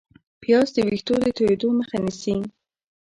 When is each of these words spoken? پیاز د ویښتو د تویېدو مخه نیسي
پیاز 0.41 0.67
د 0.75 0.77
ویښتو 0.87 1.13
د 1.23 1.25
تویېدو 1.37 1.69
مخه 1.79 1.97
نیسي 2.05 2.35